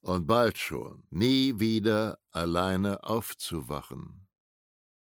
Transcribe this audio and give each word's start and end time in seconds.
und 0.00 0.26
bald 0.26 0.58
schon 0.58 1.04
nie 1.10 1.58
wieder 1.60 2.18
alleine 2.30 3.04
aufzuwachen. 3.04 4.28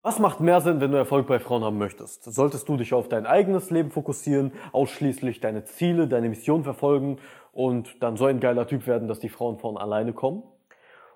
Was 0.02 0.18
macht 0.20 0.40
mehr 0.40 0.60
Sinn, 0.60 0.80
wenn 0.80 0.92
du 0.92 0.96
Erfolg 0.96 1.26
bei 1.26 1.38
Frauen 1.40 1.64
haben 1.64 1.76
möchtest? 1.78 2.22
Solltest 2.24 2.68
du 2.68 2.76
dich 2.76 2.94
auf 2.94 3.08
dein 3.08 3.26
eigenes 3.26 3.70
Leben 3.70 3.90
fokussieren, 3.90 4.52
ausschließlich 4.72 5.40
deine 5.40 5.64
Ziele, 5.64 6.06
deine 6.08 6.28
Mission 6.28 6.62
verfolgen 6.64 7.18
und 7.52 8.02
dann 8.02 8.16
so 8.16 8.26
ein 8.26 8.40
geiler 8.40 8.66
Typ 8.66 8.86
werden, 8.86 9.08
dass 9.08 9.18
die 9.18 9.28
Frauen 9.28 9.58
von 9.58 9.76
alleine 9.76 10.12
kommen? 10.12 10.44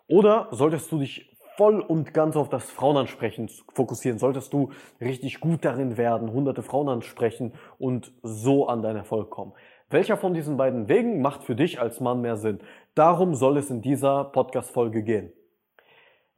Oder 0.09 0.49
solltest 0.51 0.91
du 0.93 0.99
dich 0.99 1.37
voll 1.57 1.81
und 1.81 2.13
ganz 2.13 2.37
auf 2.37 2.49
das 2.49 2.71
Frauenansprechen 2.71 3.49
fokussieren? 3.73 4.19
Solltest 4.19 4.53
du 4.53 4.73
richtig 5.01 5.41
gut 5.41 5.65
darin 5.65 5.97
werden, 5.97 6.33
hunderte 6.33 6.63
Frauen 6.63 6.89
ansprechen 6.89 7.55
und 7.79 8.13
so 8.23 8.67
an 8.67 8.83
deinen 8.83 8.97
Erfolg 8.97 9.31
kommen? 9.31 9.53
Welcher 9.91 10.17
von 10.17 10.35
diesen 10.35 10.57
beiden 10.57 10.89
Wegen 10.89 11.21
macht 11.21 11.45
für 11.45 11.55
dich 11.55 11.81
als 11.81 12.01
Mann 12.01 12.23
mehr 12.23 12.37
Sinn? 12.37 12.61
Darum 12.95 13.35
soll 13.35 13.57
es 13.57 13.71
in 13.71 13.81
dieser 13.81 14.25
Podcast-Folge 14.25 15.03
gehen. 15.03 15.33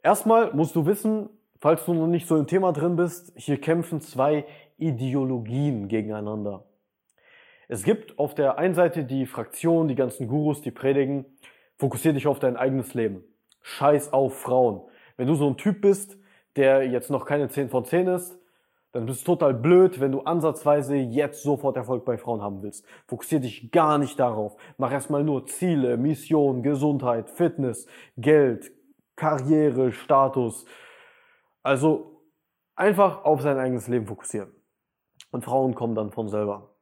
Erstmal 0.04 0.52
musst 0.54 0.76
du 0.76 0.86
wissen, 0.86 1.28
falls 1.60 1.84
du 1.84 1.94
noch 1.94 2.06
nicht 2.06 2.28
so 2.28 2.36
im 2.36 2.46
Thema 2.46 2.72
drin 2.72 2.94
bist, 2.94 3.32
hier 3.34 3.60
kämpfen 3.60 4.00
zwei 4.00 4.44
Ideologien 4.78 5.88
gegeneinander. 5.88 6.64
Es 7.66 7.82
gibt 7.82 8.20
auf 8.20 8.36
der 8.36 8.56
einen 8.56 8.74
Seite 8.74 9.02
die 9.04 9.26
Fraktion, 9.26 9.88
die 9.88 9.96
ganzen 9.96 10.28
Gurus, 10.28 10.62
die 10.62 10.70
predigen, 10.70 11.24
fokussier 11.76 12.12
dich 12.12 12.28
auf 12.28 12.38
dein 12.38 12.56
eigenes 12.56 12.94
Leben. 12.94 13.24
Scheiß 13.62 14.12
auf 14.12 14.38
Frauen. 14.38 14.82
Wenn 15.16 15.26
du 15.26 15.34
so 15.34 15.48
ein 15.48 15.56
Typ 15.56 15.80
bist, 15.80 16.18
der 16.54 16.86
jetzt 16.86 17.10
noch 17.10 17.26
keine 17.26 17.48
10 17.48 17.68
von 17.68 17.84
10 17.84 18.06
ist, 18.06 18.38
dann 18.94 19.06
bist 19.06 19.26
du 19.26 19.32
total 19.32 19.54
blöd, 19.54 19.98
wenn 19.98 20.12
du 20.12 20.20
ansatzweise 20.20 20.94
jetzt 20.94 21.42
sofort 21.42 21.76
Erfolg 21.76 22.04
bei 22.04 22.16
Frauen 22.16 22.40
haben 22.40 22.62
willst. 22.62 22.86
Fokussier 23.08 23.40
dich 23.40 23.72
gar 23.72 23.98
nicht 23.98 24.20
darauf. 24.20 24.56
Mach 24.78 24.92
erstmal 24.92 25.24
nur 25.24 25.46
Ziele, 25.46 25.96
Mission, 25.96 26.62
Gesundheit, 26.62 27.28
Fitness, 27.28 27.88
Geld, 28.16 28.70
Karriere, 29.16 29.90
Status. 29.90 30.64
Also 31.64 32.20
einfach 32.76 33.24
auf 33.24 33.42
sein 33.42 33.58
eigenes 33.58 33.88
Leben 33.88 34.06
fokussieren. 34.06 34.54
Und 35.32 35.44
Frauen 35.44 35.74
kommen 35.74 35.96
dann 35.96 36.12
von 36.12 36.28
selber. 36.28 36.76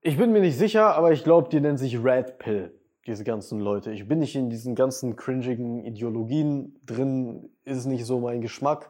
Ich 0.00 0.16
bin 0.16 0.32
mir 0.32 0.40
nicht 0.40 0.56
sicher, 0.56 0.94
aber 0.96 1.12
ich 1.12 1.24
glaube, 1.24 1.50
die 1.50 1.60
nennen 1.60 1.76
sich 1.76 2.02
Red 2.02 2.38
Pill, 2.38 2.72
diese 3.06 3.24
ganzen 3.24 3.60
Leute. 3.60 3.92
Ich 3.92 4.08
bin 4.08 4.20
nicht 4.20 4.34
in 4.34 4.48
diesen 4.48 4.74
ganzen 4.74 5.14
cringigen 5.14 5.84
Ideologien 5.84 6.80
drin, 6.86 7.50
ist 7.64 7.84
nicht 7.84 8.06
so 8.06 8.18
mein 8.18 8.40
Geschmack. 8.40 8.88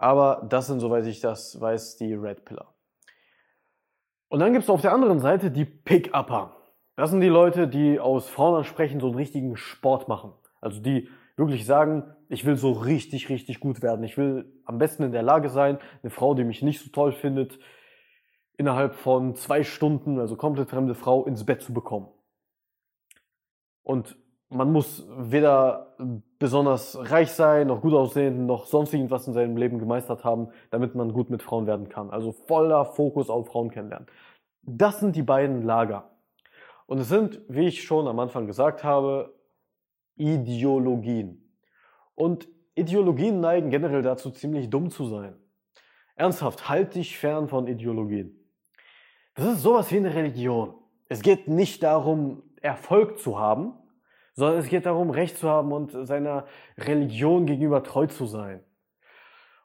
Aber 0.00 0.46
das 0.48 0.66
sind, 0.66 0.80
soweit 0.80 1.04
ich 1.04 1.20
das 1.20 1.60
weiß, 1.60 1.98
die 1.98 2.14
Red 2.14 2.46
Pillar. 2.46 2.74
Und 4.28 4.40
dann 4.40 4.54
gibt 4.54 4.62
es 4.62 4.70
auf 4.70 4.80
der 4.80 4.94
anderen 4.94 5.18
Seite 5.18 5.50
die 5.50 5.66
Pick-Upper. 5.66 6.56
Das 6.96 7.10
sind 7.10 7.20
die 7.20 7.28
Leute, 7.28 7.68
die 7.68 8.00
aus 8.00 8.26
Frauen 8.26 8.56
ansprechen, 8.56 8.98
so 8.98 9.08
einen 9.08 9.16
richtigen 9.16 9.58
Sport 9.58 10.08
machen. 10.08 10.32
Also 10.62 10.80
die 10.80 11.10
wirklich 11.36 11.66
sagen, 11.66 12.14
ich 12.30 12.46
will 12.46 12.56
so 12.56 12.72
richtig, 12.72 13.28
richtig 13.28 13.60
gut 13.60 13.82
werden. 13.82 14.02
Ich 14.02 14.16
will 14.16 14.50
am 14.64 14.78
besten 14.78 15.02
in 15.02 15.12
der 15.12 15.22
Lage 15.22 15.50
sein, 15.50 15.78
eine 16.02 16.08
Frau, 16.08 16.32
die 16.32 16.44
mich 16.44 16.62
nicht 16.62 16.80
so 16.82 16.88
toll 16.88 17.12
findet, 17.12 17.58
innerhalb 18.56 18.94
von 18.94 19.34
zwei 19.34 19.64
Stunden, 19.64 20.18
also 20.18 20.34
komplett 20.34 20.70
fremde 20.70 20.94
Frau, 20.94 21.26
ins 21.26 21.44
Bett 21.44 21.60
zu 21.60 21.74
bekommen. 21.74 22.08
Und 23.82 24.16
man 24.50 24.72
muss 24.72 25.06
weder 25.16 25.94
besonders 26.38 26.98
reich 27.10 27.30
sein, 27.30 27.68
noch 27.68 27.80
gut 27.80 27.94
aussehen, 27.94 28.46
noch 28.46 28.66
sonst 28.66 28.92
irgendwas 28.92 29.26
in 29.26 29.32
seinem 29.32 29.56
Leben 29.56 29.78
gemeistert 29.78 30.24
haben, 30.24 30.48
damit 30.70 30.94
man 30.94 31.12
gut 31.12 31.30
mit 31.30 31.42
Frauen 31.42 31.66
werden 31.66 31.88
kann. 31.88 32.10
Also 32.10 32.32
voller 32.32 32.84
Fokus 32.84 33.30
auf 33.30 33.46
Frauen 33.46 33.70
kennenlernen. 33.70 34.08
Das 34.62 35.00
sind 35.00 35.14
die 35.16 35.22
beiden 35.22 35.62
Lager. 35.62 36.10
Und 36.86 36.98
es 36.98 37.08
sind, 37.08 37.40
wie 37.48 37.68
ich 37.68 37.84
schon 37.84 38.08
am 38.08 38.18
Anfang 38.18 38.46
gesagt 38.46 38.82
habe, 38.82 39.32
Ideologien. 40.16 41.54
Und 42.16 42.48
Ideologien 42.74 43.40
neigen 43.40 43.70
generell 43.70 44.02
dazu, 44.02 44.30
ziemlich 44.30 44.68
dumm 44.68 44.90
zu 44.90 45.06
sein. 45.06 45.36
Ernsthaft, 46.16 46.68
halt 46.68 46.96
dich 46.96 47.16
fern 47.16 47.48
von 47.48 47.68
Ideologien. 47.68 48.36
Das 49.34 49.46
ist 49.46 49.62
sowas 49.62 49.90
wie 49.92 49.98
eine 49.98 50.14
Religion. 50.14 50.74
Es 51.08 51.22
geht 51.22 51.48
nicht 51.48 51.82
darum, 51.82 52.42
Erfolg 52.60 53.18
zu 53.18 53.38
haben, 53.38 53.74
sondern 54.34 54.58
es 54.58 54.68
geht 54.68 54.86
darum, 54.86 55.10
Recht 55.10 55.38
zu 55.38 55.48
haben 55.48 55.72
und 55.72 55.92
seiner 56.06 56.46
Religion 56.78 57.46
gegenüber 57.46 57.82
treu 57.82 58.06
zu 58.06 58.26
sein. 58.26 58.60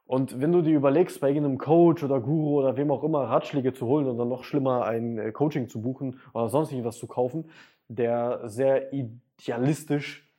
Und 0.07 0.39
wenn 0.39 0.51
du 0.51 0.61
dir 0.61 0.75
überlegst, 0.75 1.19
bei 1.19 1.29
irgendeinem 1.29 1.57
Coach 1.57 2.03
oder 2.03 2.19
Guru 2.19 2.59
oder 2.59 2.77
wem 2.77 2.91
auch 2.91 3.03
immer 3.03 3.23
Ratschläge 3.23 3.73
zu 3.73 3.87
holen 3.87 4.07
und 4.07 4.17
dann 4.17 4.29
noch 4.29 4.43
schlimmer 4.43 4.85
ein 4.85 5.17
äh, 5.17 5.31
Coaching 5.31 5.67
zu 5.67 5.81
buchen 5.81 6.19
oder 6.33 6.47
sonst 6.49 6.71
irgendwas 6.71 6.97
zu 6.97 7.07
kaufen, 7.07 7.49
der 7.87 8.47
sehr 8.47 8.93
idealistisch 8.93 10.31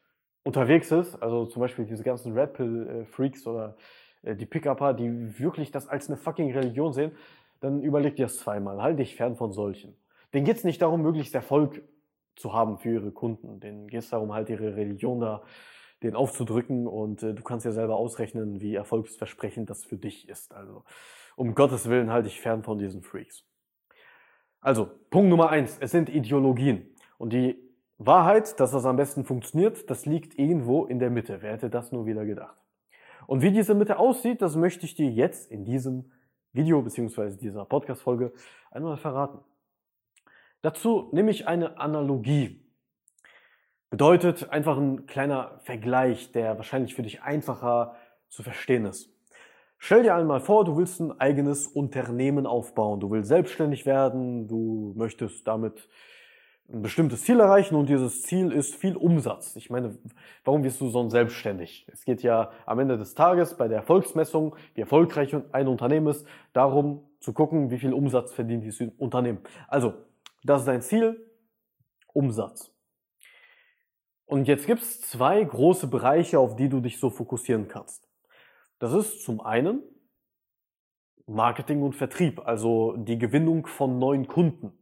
unterwegs 0.44 0.92
ist, 0.92 1.20
also 1.20 1.46
zum 1.46 1.60
Beispiel 1.60 1.84
diese 1.84 2.04
ganzen 2.04 2.32
Red 2.32 2.52
Pill 2.52 2.86
äh, 2.86 3.04
Freaks 3.06 3.44
oder 3.46 3.76
äh, 4.22 4.36
die 4.36 4.46
Pick-Upper, 4.46 4.94
die 4.94 5.36
wirklich 5.40 5.72
das 5.72 5.88
als 5.88 6.08
eine 6.08 6.16
fucking 6.16 6.52
Religion 6.52 6.92
sehen, 6.92 7.10
dann 7.60 7.82
überleg 7.82 8.14
dir 8.14 8.26
das 8.26 8.36
zweimal. 8.36 8.80
Halt 8.80 9.00
dich 9.00 9.16
fern 9.16 9.34
von 9.34 9.50
solchen. 9.50 9.96
Denen 10.32 10.44
geht 10.44 10.58
es 10.58 10.64
nicht 10.64 10.80
darum, 10.80 11.02
möglichst 11.02 11.34
Erfolg 11.34 11.82
zu 12.36 12.52
haben 12.52 12.78
für 12.78 12.90
ihre 12.90 13.10
Kunden. 13.10 13.60
Denen 13.60 13.88
geht 13.88 14.00
es 14.00 14.10
darum, 14.10 14.32
halt 14.32 14.48
ihre 14.48 14.76
Religion 14.76 15.20
da 15.20 15.42
den 16.02 16.14
aufzudrücken 16.14 16.86
und 16.86 17.22
äh, 17.22 17.34
du 17.34 17.42
kannst 17.42 17.64
ja 17.64 17.72
selber 17.72 17.96
ausrechnen, 17.96 18.60
wie 18.60 18.74
erfolgsversprechend 18.74 19.70
das 19.70 19.84
für 19.84 19.96
dich 19.96 20.28
ist. 20.28 20.54
Also 20.54 20.84
um 21.36 21.54
Gottes 21.54 21.88
Willen 21.88 22.10
halte 22.10 22.28
ich 22.28 22.40
fern 22.40 22.62
von 22.62 22.78
diesen 22.78 23.02
Freaks. 23.02 23.44
Also, 24.60 24.90
Punkt 25.10 25.30
Nummer 25.30 25.50
eins, 25.50 25.78
es 25.80 25.90
sind 25.90 26.08
Ideologien. 26.08 26.88
Und 27.18 27.32
die 27.32 27.56
Wahrheit, 27.98 28.58
dass 28.58 28.72
das 28.72 28.84
am 28.84 28.96
besten 28.96 29.24
funktioniert, 29.24 29.88
das 29.90 30.06
liegt 30.06 30.38
irgendwo 30.38 30.86
in 30.86 30.98
der 30.98 31.10
Mitte. 31.10 31.38
Wer 31.40 31.52
hätte 31.52 31.70
das 31.70 31.92
nur 31.92 32.04
wieder 32.06 32.24
gedacht? 32.24 32.56
Und 33.26 33.42
wie 33.42 33.52
diese 33.52 33.74
Mitte 33.74 33.98
aussieht, 33.98 34.42
das 34.42 34.56
möchte 34.56 34.84
ich 34.84 34.94
dir 34.94 35.10
jetzt 35.10 35.50
in 35.50 35.64
diesem 35.64 36.10
Video 36.52 36.82
bzw. 36.82 37.36
dieser 37.36 37.64
Podcast-Folge 37.64 38.32
einmal 38.70 38.96
verraten. 38.96 39.38
Dazu 40.66 41.10
nehme 41.12 41.30
ich 41.30 41.46
eine 41.46 41.78
Analogie. 41.78 42.60
Bedeutet 43.88 44.50
einfach 44.50 44.76
ein 44.76 45.06
kleiner 45.06 45.60
Vergleich, 45.60 46.32
der 46.32 46.56
wahrscheinlich 46.56 46.96
für 46.96 47.04
dich 47.04 47.22
einfacher 47.22 47.94
zu 48.30 48.42
verstehen 48.42 48.84
ist. 48.84 49.08
Stell 49.78 50.02
dir 50.02 50.16
einmal 50.16 50.40
vor, 50.40 50.64
du 50.64 50.76
willst 50.76 50.98
ein 50.98 51.20
eigenes 51.20 51.68
Unternehmen 51.68 52.48
aufbauen. 52.48 52.98
Du 52.98 53.12
willst 53.12 53.28
selbstständig 53.28 53.86
werden, 53.86 54.48
du 54.48 54.92
möchtest 54.96 55.46
damit 55.46 55.88
ein 56.68 56.82
bestimmtes 56.82 57.22
Ziel 57.22 57.38
erreichen 57.38 57.76
und 57.76 57.88
dieses 57.88 58.22
Ziel 58.22 58.50
ist 58.50 58.74
viel 58.74 58.96
Umsatz. 58.96 59.54
Ich 59.54 59.70
meine, 59.70 59.96
warum 60.42 60.64
wirst 60.64 60.80
du 60.80 60.88
so 60.88 61.08
selbstständig? 61.08 61.86
Es 61.92 62.04
geht 62.04 62.24
ja 62.24 62.50
am 62.64 62.80
Ende 62.80 62.98
des 62.98 63.14
Tages 63.14 63.56
bei 63.56 63.68
der 63.68 63.76
Erfolgsmessung, 63.76 64.56
wie 64.74 64.80
erfolgreich 64.80 65.32
ein 65.52 65.68
Unternehmen 65.68 66.08
ist, 66.08 66.26
darum 66.52 67.04
zu 67.20 67.32
gucken, 67.32 67.70
wie 67.70 67.78
viel 67.78 67.92
Umsatz 67.92 68.32
verdient 68.32 68.64
dieses 68.64 68.92
Unternehmen. 68.98 69.38
Also, 69.68 69.94
das 70.46 70.62
ist 70.62 70.68
dein 70.68 70.82
Ziel, 70.82 71.30
Umsatz. 72.12 72.72
Und 74.24 74.48
jetzt 74.48 74.66
gibt 74.66 74.82
es 74.82 75.00
zwei 75.00 75.42
große 75.42 75.86
Bereiche, 75.86 76.38
auf 76.38 76.56
die 76.56 76.68
du 76.68 76.80
dich 76.80 76.98
so 76.98 77.10
fokussieren 77.10 77.68
kannst. 77.68 78.08
Das 78.78 78.92
ist 78.92 79.22
zum 79.22 79.40
einen 79.40 79.82
Marketing 81.26 81.82
und 81.82 81.94
Vertrieb, 81.94 82.40
also 82.44 82.96
die 82.96 83.18
Gewinnung 83.18 83.66
von 83.66 83.98
neuen 83.98 84.26
Kunden. 84.28 84.72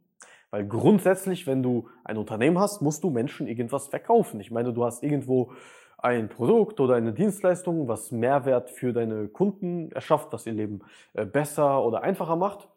Weil 0.51 0.67
grundsätzlich, 0.67 1.47
wenn 1.47 1.63
du 1.63 1.89
ein 2.03 2.17
Unternehmen 2.17 2.59
hast, 2.59 2.81
musst 2.81 3.03
du 3.03 3.09
Menschen 3.09 3.47
irgendwas 3.47 3.87
verkaufen. 3.87 4.39
Ich 4.39 4.51
meine, 4.51 4.73
du 4.73 4.85
hast 4.85 5.03
irgendwo 5.03 5.51
ein 5.97 6.29
Produkt 6.29 6.79
oder 6.79 6.95
eine 6.95 7.13
Dienstleistung, 7.13 7.87
was 7.87 8.11
Mehrwert 8.11 8.69
für 8.69 8.93
deine 8.93 9.27
Kunden 9.27 9.91
erschafft, 9.91 10.31
was 10.31 10.45
ihr 10.45 10.53
Leben 10.53 10.81
äh, 11.13 11.25
besser 11.25 11.83
oder 11.83 12.03
einfacher 12.03 12.35
macht. 12.35 12.69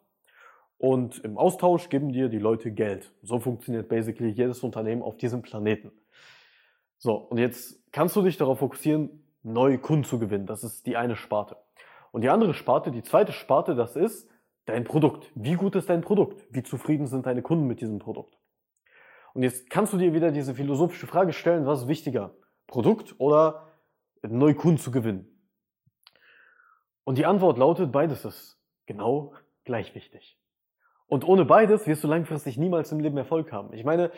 Und 0.79 1.19
im 1.25 1.37
Austausch 1.37 1.89
geben 1.89 2.13
dir 2.13 2.29
die 2.29 2.39
Leute 2.39 2.71
Geld. 2.71 3.13
So 3.21 3.37
funktioniert 3.39 3.89
basically 3.89 4.29
jedes 4.29 4.63
Unternehmen 4.63 5.03
auf 5.03 5.17
diesem 5.17 5.41
Planeten. 5.41 5.91
So, 6.97 7.15
und 7.15 7.37
jetzt 7.37 7.91
kannst 7.91 8.15
du 8.15 8.21
dich 8.21 8.37
darauf 8.37 8.59
fokussieren, 8.59 9.23
neue 9.43 9.77
Kunden 9.77 10.05
zu 10.05 10.19
gewinnen. 10.19 10.45
Das 10.45 10.63
ist 10.63 10.87
die 10.87 10.95
eine 10.95 11.17
Sparte. 11.17 11.57
Und 12.11 12.21
die 12.21 12.29
andere 12.29 12.53
Sparte, 12.53 12.91
die 12.91 13.03
zweite 13.03 13.33
Sparte, 13.33 13.75
das 13.75 13.97
ist 13.97 14.29
dein 14.65 14.85
Produkt. 14.85 15.29
Wie 15.35 15.55
gut 15.55 15.75
ist 15.75 15.89
dein 15.89 15.99
Produkt? 15.99 16.47
Wie 16.49 16.63
zufrieden 16.63 17.07
sind 17.07 17.25
deine 17.25 17.41
Kunden 17.41 17.67
mit 17.67 17.81
diesem 17.81 17.99
Produkt? 17.99 18.37
Und 19.33 19.43
jetzt 19.43 19.69
kannst 19.69 19.91
du 19.91 19.97
dir 19.97 20.13
wieder 20.13 20.31
diese 20.31 20.55
philosophische 20.55 21.07
Frage 21.07 21.33
stellen, 21.33 21.65
was 21.65 21.81
ist 21.81 21.87
wichtiger? 21.89 22.35
Produkt 22.67 23.15
oder 23.17 23.67
neue 24.21 24.55
Kunden 24.55 24.77
zu 24.77 24.91
gewinnen? 24.91 25.27
Und 27.03 27.17
die 27.17 27.25
Antwort 27.25 27.57
lautet, 27.57 27.91
beides 27.91 28.23
ist 28.23 28.57
genau 28.85 29.33
gleich 29.65 29.93
wichtig. 29.93 30.39
Und 31.09 31.27
ohne 31.27 31.43
beides 31.43 31.87
wirst 31.87 32.03
du 32.03 32.07
langfristig 32.07 32.57
niemals 32.57 32.91
im 32.91 32.99
Leben 32.99 33.17
Erfolg 33.17 33.51
haben. 33.51 33.73
Ich 33.73 33.83
meine, 33.83 34.11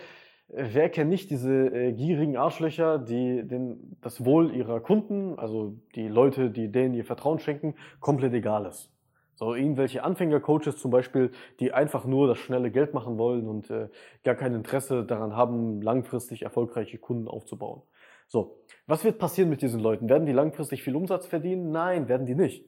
wer 0.49 0.89
kennt 0.89 1.09
nicht 1.09 1.31
diese 1.31 1.67
äh, 1.67 1.93
gierigen 1.93 2.35
Arschlöcher, 2.35 2.99
die 2.99 3.47
den, 3.47 3.97
das 4.01 4.25
Wohl 4.25 4.53
ihrer 4.53 4.81
Kunden, 4.81 5.39
also 5.39 5.77
die 5.95 6.09
Leute, 6.09 6.51
die 6.51 6.69
denen 6.69 6.93
ihr 6.93 7.05
Vertrauen 7.05 7.39
schenken, 7.39 7.75
komplett 8.01 8.33
egal 8.33 8.65
ist. 8.65 8.91
So 9.35 9.55
irgendwelche 9.55 10.03
Anfängercoaches 10.03 10.77
zum 10.77 10.91
Beispiel, 10.91 11.31
die 11.59 11.73
einfach 11.73 12.05
nur 12.05 12.27
das 12.27 12.37
schnelle 12.37 12.69
Geld 12.69 12.93
machen 12.93 13.17
wollen 13.17 13.47
und 13.47 13.69
äh, 13.71 13.87
gar 14.23 14.35
kein 14.35 14.53
Interesse 14.53 15.05
daran 15.05 15.35
haben, 15.35 15.81
langfristig 15.81 16.43
erfolgreiche 16.43 16.97
Kunden 16.97 17.27
aufzubauen. 17.27 17.81
So, 18.27 18.59
was 18.85 19.03
wird 19.03 19.17
passieren 19.17 19.49
mit 19.49 19.61
diesen 19.61 19.79
Leuten? 19.79 20.09
Werden 20.09 20.25
die 20.25 20.31
langfristig 20.33 20.83
viel 20.83 20.95
Umsatz 20.95 21.25
verdienen? 21.25 21.71
Nein, 21.71 22.07
werden 22.07 22.27
die 22.27 22.35
nicht. 22.35 22.65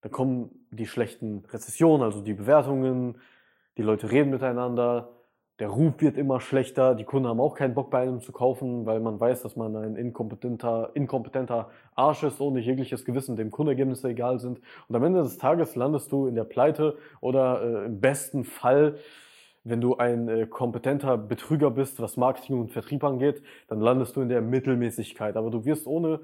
Dann 0.00 0.12
kommen 0.12 0.66
die 0.70 0.86
schlechten 0.86 1.44
Rezessionen, 1.44 2.02
also 2.02 2.20
die 2.22 2.34
Bewertungen, 2.34 3.18
die 3.76 3.82
Leute 3.82 4.10
reden 4.10 4.30
miteinander, 4.30 5.08
der 5.58 5.68
Ruf 5.68 6.00
wird 6.00 6.16
immer 6.16 6.40
schlechter, 6.40 6.94
die 6.94 7.04
Kunden 7.04 7.28
haben 7.28 7.38
auch 7.38 7.54
keinen 7.54 7.74
Bock 7.74 7.90
bei 7.90 8.00
einem 8.00 8.20
zu 8.20 8.32
kaufen, 8.32 8.84
weil 8.84 9.00
man 9.00 9.20
weiß, 9.20 9.42
dass 9.42 9.54
man 9.54 9.76
ein 9.76 9.96
inkompetenter, 9.96 10.90
inkompetenter 10.94 11.70
Arsch 11.94 12.24
ist, 12.24 12.40
ohne 12.40 12.58
jegliches 12.58 13.04
Gewissen, 13.04 13.36
dem 13.36 13.50
Kundenergebnisse 13.50 14.08
egal 14.08 14.40
sind. 14.40 14.60
Und 14.88 14.96
am 14.96 15.04
Ende 15.04 15.22
des 15.22 15.38
Tages 15.38 15.76
landest 15.76 16.10
du 16.10 16.26
in 16.26 16.34
der 16.34 16.44
Pleite 16.44 16.98
oder 17.20 17.62
äh, 17.62 17.86
im 17.86 18.00
besten 18.00 18.44
Fall, 18.44 18.96
wenn 19.62 19.80
du 19.80 19.96
ein 19.96 20.28
äh, 20.28 20.46
kompetenter 20.46 21.16
Betrüger 21.16 21.70
bist, 21.70 22.00
was 22.00 22.16
Marketing 22.16 22.58
und 22.58 22.72
Vertrieb 22.72 23.04
angeht, 23.04 23.42
dann 23.68 23.80
landest 23.80 24.16
du 24.16 24.22
in 24.22 24.30
der 24.30 24.40
Mittelmäßigkeit. 24.40 25.36
Aber 25.36 25.50
du 25.50 25.64
wirst 25.64 25.86
ohne, 25.86 26.20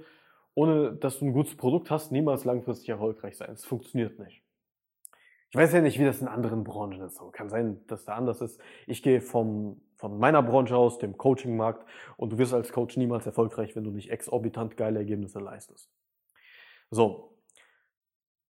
ohne 0.54 0.94
dass 0.94 1.20
du 1.20 1.26
ein 1.26 1.32
gutes 1.32 1.56
Produkt 1.56 1.90
hast, 1.90 2.10
niemals 2.10 2.44
langfristig 2.44 2.88
erfolgreich 2.88 3.36
sein. 3.36 3.50
Es 3.52 3.64
funktioniert 3.64 4.18
nicht. 4.18 4.42
Ich 5.50 5.56
weiß 5.56 5.72
ja 5.72 5.80
nicht, 5.80 5.98
wie 5.98 6.04
das 6.04 6.20
in 6.20 6.28
anderen 6.28 6.62
Branchen 6.62 7.00
ist. 7.00 7.20
Kann 7.32 7.48
sein, 7.48 7.80
dass 7.86 8.04
da 8.04 8.14
anders 8.14 8.42
ist. 8.42 8.60
Ich 8.86 9.02
gehe 9.02 9.22
vom, 9.22 9.80
von 9.96 10.18
meiner 10.18 10.42
Branche 10.42 10.76
aus, 10.76 10.98
dem 10.98 11.16
Coaching-Markt, 11.16 11.86
und 12.18 12.32
du 12.32 12.38
wirst 12.38 12.52
als 12.52 12.70
Coach 12.70 12.96
niemals 12.98 13.24
erfolgreich, 13.24 13.74
wenn 13.74 13.84
du 13.84 13.90
nicht 13.90 14.10
exorbitant 14.10 14.76
geile 14.76 14.98
Ergebnisse 14.98 15.40
leistest. 15.40 15.90
So. 16.90 17.34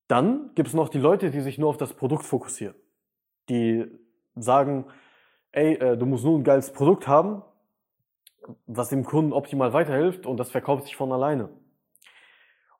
Dann 0.08 0.52
gibt 0.54 0.68
es 0.68 0.74
noch 0.74 0.88
die 0.88 0.98
Leute, 0.98 1.30
die 1.30 1.40
sich 1.40 1.58
nur 1.58 1.68
auf 1.68 1.76
das 1.76 1.92
Produkt 1.92 2.24
fokussieren. 2.24 2.76
Die 3.48 3.86
sagen, 4.34 4.86
ey, 5.52 5.74
äh, 5.74 5.96
du 5.98 6.06
musst 6.06 6.24
nur 6.24 6.38
ein 6.38 6.44
geiles 6.44 6.72
Produkt 6.72 7.08
haben, 7.08 7.42
was 8.66 8.88
dem 8.88 9.04
Kunden 9.04 9.32
optimal 9.32 9.72
weiterhilft 9.72 10.26
und 10.26 10.38
das 10.38 10.50
verkauft 10.50 10.84
sich 10.84 10.96
von 10.96 11.12
alleine. 11.12 11.50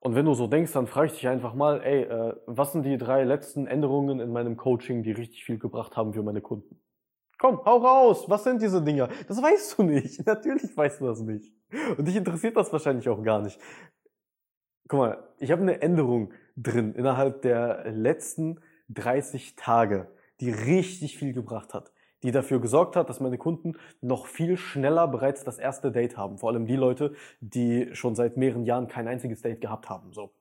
Und 0.06 0.14
wenn 0.14 0.24
du 0.24 0.34
so 0.34 0.46
denkst, 0.46 0.72
dann 0.72 0.86
frage 0.86 1.08
ich 1.08 1.14
dich 1.14 1.26
einfach 1.26 1.54
mal, 1.54 1.82
ey, 1.82 2.02
äh, 2.02 2.36
was 2.46 2.70
sind 2.70 2.84
die 2.84 2.96
drei 2.96 3.24
letzten 3.24 3.66
Änderungen 3.66 4.20
in 4.20 4.30
meinem 4.30 4.56
Coaching, 4.56 5.02
die 5.02 5.10
richtig 5.10 5.44
viel 5.44 5.58
gebracht 5.58 5.96
haben 5.96 6.12
für 6.12 6.22
meine 6.22 6.40
Kunden? 6.40 6.80
Komm, 7.40 7.64
hau 7.64 7.78
raus! 7.78 8.26
Was 8.28 8.44
sind 8.44 8.62
diese 8.62 8.80
Dinger? 8.80 9.08
Das 9.26 9.42
weißt 9.42 9.76
du 9.76 9.82
nicht. 9.82 10.24
Natürlich 10.26 10.76
weißt 10.76 11.00
du 11.00 11.06
das 11.06 11.22
nicht. 11.22 11.52
Und 11.98 12.06
dich 12.06 12.14
interessiert 12.14 12.56
das 12.56 12.72
wahrscheinlich 12.72 13.08
auch 13.08 13.20
gar 13.24 13.42
nicht. 13.42 13.58
Guck 14.86 15.00
mal, 15.00 15.28
ich 15.40 15.50
habe 15.50 15.62
eine 15.62 15.82
Änderung 15.82 16.32
drin 16.56 16.94
innerhalb 16.94 17.42
der 17.42 17.90
letzten 17.90 18.60
30 18.90 19.56
Tage, 19.56 20.06
die 20.38 20.52
richtig 20.52 21.18
viel 21.18 21.32
gebracht 21.32 21.74
hat 21.74 21.90
die 22.22 22.30
dafür 22.30 22.60
gesorgt 22.60 22.96
hat, 22.96 23.08
dass 23.08 23.20
meine 23.20 23.38
Kunden 23.38 23.74
noch 24.00 24.26
viel 24.26 24.56
schneller 24.56 25.08
bereits 25.08 25.44
das 25.44 25.58
erste 25.58 25.92
Date 25.92 26.16
haben. 26.16 26.38
Vor 26.38 26.50
allem 26.50 26.66
die 26.66 26.76
Leute, 26.76 27.14
die 27.40 27.88
schon 27.92 28.14
seit 28.14 28.36
mehreren 28.36 28.64
Jahren 28.64 28.88
kein 28.88 29.08
einziges 29.08 29.42
Date 29.42 29.60
gehabt 29.60 29.88
haben. 29.88 30.12
So. 30.12 30.32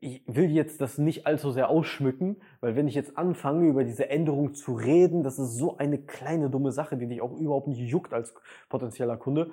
Ich 0.00 0.22
will 0.26 0.50
jetzt 0.50 0.80
das 0.80 0.96
nicht 0.96 1.26
allzu 1.26 1.50
sehr 1.50 1.68
ausschmücken, 1.68 2.40
weil 2.60 2.74
wenn 2.74 2.88
ich 2.88 2.94
jetzt 2.94 3.18
anfange, 3.18 3.68
über 3.68 3.84
diese 3.84 4.08
Änderung 4.08 4.54
zu 4.54 4.74
reden, 4.74 5.22
das 5.22 5.38
ist 5.38 5.56
so 5.56 5.76
eine 5.76 5.98
kleine 5.98 6.48
dumme 6.48 6.72
Sache, 6.72 6.96
die 6.96 7.06
dich 7.06 7.20
auch 7.20 7.36
überhaupt 7.36 7.68
nicht 7.68 7.80
juckt 7.80 8.14
als 8.14 8.34
potenzieller 8.68 9.16
Kunde 9.16 9.50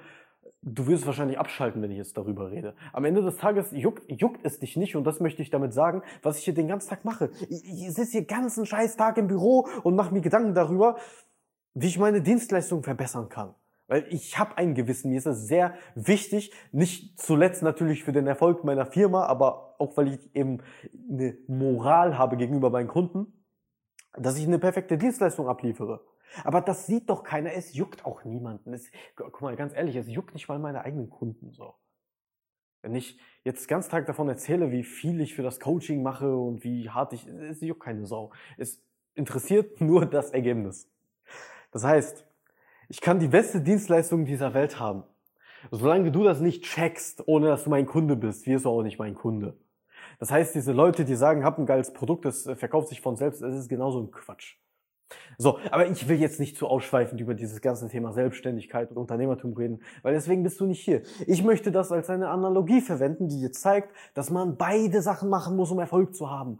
du 0.73 0.87
wirst 0.87 1.05
wahrscheinlich 1.05 1.39
abschalten, 1.39 1.81
wenn 1.81 1.91
ich 1.91 1.97
jetzt 1.97 2.17
darüber 2.17 2.51
rede. 2.51 2.75
Am 2.93 3.05
Ende 3.05 3.21
des 3.21 3.37
Tages 3.37 3.71
juckt, 3.71 4.03
juckt 4.11 4.41
es 4.43 4.59
dich 4.59 4.75
nicht 4.75 4.95
und 4.95 5.05
das 5.05 5.19
möchte 5.19 5.41
ich 5.41 5.49
damit 5.49 5.73
sagen, 5.73 6.01
was 6.21 6.39
ich 6.39 6.45
hier 6.45 6.53
den 6.53 6.67
ganzen 6.67 6.89
Tag 6.89 7.05
mache. 7.05 7.29
Ich, 7.49 7.63
ich 7.65 7.93
sitze 7.93 8.13
hier 8.13 8.25
ganzen 8.25 8.65
scheiß 8.65 8.97
Tag 8.97 9.17
im 9.17 9.27
Büro 9.27 9.67
und 9.83 9.95
mache 9.95 10.13
mir 10.13 10.21
Gedanken 10.21 10.53
darüber, 10.53 10.97
wie 11.73 11.87
ich 11.87 11.99
meine 11.99 12.21
Dienstleistung 12.21 12.83
verbessern 12.83 13.29
kann. 13.29 13.53
Weil 13.87 14.05
ich 14.09 14.37
habe 14.37 14.57
ein 14.57 14.75
Gewissen, 14.75 15.11
mir 15.11 15.17
ist 15.17 15.27
es 15.27 15.47
sehr 15.47 15.73
wichtig, 15.95 16.51
nicht 16.73 17.19
zuletzt 17.19 17.63
natürlich 17.63 18.03
für 18.03 18.11
den 18.11 18.27
Erfolg 18.27 18.65
meiner 18.65 18.85
Firma, 18.85 19.25
aber 19.25 19.75
auch 19.79 19.95
weil 19.95 20.09
ich 20.09 20.35
eben 20.35 20.59
eine 21.09 21.37
Moral 21.47 22.17
habe 22.17 22.35
gegenüber 22.35 22.69
meinen 22.69 22.89
Kunden, 22.89 23.31
dass 24.13 24.37
ich 24.37 24.45
eine 24.45 24.59
perfekte 24.59 24.97
Dienstleistung 24.97 25.47
abliefere. 25.47 26.05
Aber 26.43 26.61
das 26.61 26.87
sieht 26.87 27.09
doch 27.09 27.23
keiner, 27.23 27.53
es 27.53 27.73
juckt 27.73 28.05
auch 28.05 28.23
niemanden. 28.23 28.73
Es, 28.73 28.91
guck 29.15 29.41
mal, 29.41 29.55
ganz 29.55 29.73
ehrlich, 29.73 29.95
es 29.95 30.07
juckt 30.07 30.33
nicht 30.33 30.47
mal 30.47 30.59
meine 30.59 30.83
eigenen 30.83 31.09
Kunden 31.09 31.51
so. 31.51 31.75
Wenn 32.81 32.95
ich 32.95 33.19
jetzt 33.43 33.67
ganz 33.67 33.89
Tag 33.89 34.05
davon 34.05 34.29
erzähle, 34.29 34.71
wie 34.71 34.83
viel 34.83 35.19
ich 35.21 35.35
für 35.35 35.43
das 35.43 35.59
Coaching 35.59 36.03
mache 36.03 36.35
und 36.35 36.63
wie 36.63 36.89
hart 36.89 37.13
ich, 37.13 37.25
es 37.27 37.61
juckt 37.61 37.83
keine 37.83 38.05
Sau. 38.05 38.31
Es 38.57 38.83
interessiert 39.15 39.81
nur 39.81 40.05
das 40.05 40.31
Ergebnis. 40.31 40.89
Das 41.71 41.83
heißt, 41.83 42.25
ich 42.89 43.01
kann 43.01 43.19
die 43.19 43.27
beste 43.27 43.61
Dienstleistung 43.61 44.25
dieser 44.25 44.53
Welt 44.53 44.79
haben. 44.79 45.03
Solange 45.71 46.11
du 46.11 46.23
das 46.23 46.39
nicht 46.39 46.63
checkst, 46.63 47.27
ohne 47.27 47.47
dass 47.47 47.63
du 47.63 47.69
mein 47.69 47.85
Kunde 47.85 48.15
bist, 48.15 48.45
wirst 48.45 48.65
du 48.65 48.69
auch 48.69 48.83
nicht 48.83 48.99
mein 48.99 49.15
Kunde. 49.15 49.57
Das 50.19 50.31
heißt, 50.31 50.55
diese 50.55 50.71
Leute, 50.71 51.05
die 51.05 51.15
sagen, 51.15 51.43
hab 51.43 51.59
ein 51.59 51.65
geiles 51.65 51.93
Produkt, 51.93 52.25
das 52.25 52.45
äh, 52.47 52.55
verkauft 52.55 52.89
sich 52.89 53.01
von 53.01 53.15
selbst, 53.15 53.41
das 53.41 53.55
ist 53.55 53.69
genauso 53.69 54.01
ein 54.01 54.11
Quatsch. 54.11 54.55
So, 55.37 55.59
aber 55.71 55.87
ich 55.87 56.07
will 56.09 56.19
jetzt 56.19 56.39
nicht 56.39 56.57
zu 56.57 56.67
ausschweifend 56.67 57.21
über 57.21 57.33
dieses 57.33 57.61
ganze 57.61 57.87
Thema 57.87 58.11
Selbstständigkeit 58.11 58.89
und 58.91 58.97
Unternehmertum 58.97 59.53
reden, 59.53 59.81
weil 60.01 60.13
deswegen 60.13 60.43
bist 60.43 60.59
du 60.59 60.65
nicht 60.65 60.83
hier. 60.83 61.03
Ich 61.27 61.43
möchte 61.43 61.71
das 61.71 61.91
als 61.91 62.09
eine 62.09 62.29
Analogie 62.29 62.81
verwenden, 62.81 63.29
die 63.29 63.39
dir 63.39 63.51
zeigt, 63.51 63.93
dass 64.15 64.29
man 64.29 64.57
beide 64.57 65.01
Sachen 65.01 65.29
machen 65.29 65.55
muss, 65.55 65.71
um 65.71 65.79
Erfolg 65.79 66.13
zu 66.13 66.29
haben. 66.29 66.59